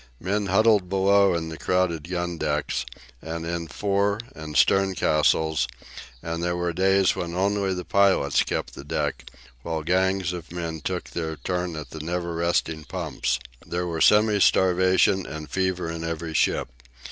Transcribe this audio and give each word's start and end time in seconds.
Men 0.19 0.47
huddled 0.47 0.89
below 0.89 1.35
in 1.35 1.49
the 1.49 1.59
crowded 1.59 2.05
gundecks, 2.09 2.85
and 3.21 3.45
in 3.45 3.67
fore 3.67 4.19
and 4.35 4.57
stern 4.57 4.95
castles, 4.95 5.67
and 6.23 6.41
there 6.41 6.55
were 6.55 6.73
days 6.73 7.15
when 7.15 7.35
only 7.35 7.75
the 7.75 7.85
pilots 7.85 8.41
kept 8.41 8.73
the 8.73 8.83
deck, 8.83 9.29
while 9.61 9.83
gangs 9.83 10.33
of 10.33 10.51
men 10.51 10.81
took 10.83 11.11
their 11.11 11.35
turn 11.35 11.75
at 11.75 11.91
the 11.91 11.99
never 11.99 12.33
resting 12.33 12.83
pumps. 12.83 13.37
There 13.63 13.85
were 13.85 14.01
semi 14.01 14.39
starvation 14.39 15.27
and 15.27 15.47
fever 15.51 15.91
in 15.91 16.03
every 16.03 16.33
ship. 16.33 16.69